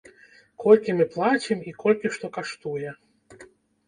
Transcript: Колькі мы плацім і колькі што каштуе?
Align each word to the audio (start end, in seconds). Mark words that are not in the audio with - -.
Колькі 0.61 0.95
мы 1.01 1.05
плацім 1.15 1.59
і 1.71 1.73
колькі 1.83 2.07
што 2.15 2.25
каштуе? 2.39 2.95